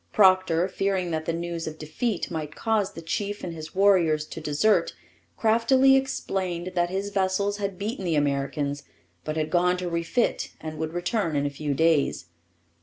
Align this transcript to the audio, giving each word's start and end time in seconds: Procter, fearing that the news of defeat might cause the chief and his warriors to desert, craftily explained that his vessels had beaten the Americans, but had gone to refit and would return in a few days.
Procter, 0.11 0.67
fearing 0.67 1.11
that 1.11 1.25
the 1.25 1.31
news 1.31 1.67
of 1.67 1.77
defeat 1.77 2.31
might 2.31 2.55
cause 2.55 2.93
the 2.93 3.03
chief 3.03 3.43
and 3.43 3.53
his 3.53 3.75
warriors 3.75 4.25
to 4.25 4.41
desert, 4.41 4.95
craftily 5.37 5.95
explained 5.95 6.71
that 6.73 6.89
his 6.89 7.11
vessels 7.11 7.57
had 7.57 7.77
beaten 7.77 8.03
the 8.05 8.15
Americans, 8.15 8.81
but 9.23 9.37
had 9.37 9.51
gone 9.51 9.77
to 9.77 9.87
refit 9.87 10.53
and 10.59 10.79
would 10.79 10.93
return 10.93 11.35
in 11.35 11.45
a 11.45 11.51
few 11.51 11.75
days. 11.75 12.25